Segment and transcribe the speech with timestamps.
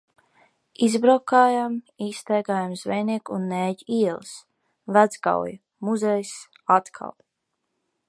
[0.85, 4.35] Izbraukājām, izstaigājām Zvejnieku un Nēģu ielas.
[4.99, 5.63] Vecgauja.
[5.91, 6.37] Muzejs.
[6.81, 7.19] Atkal.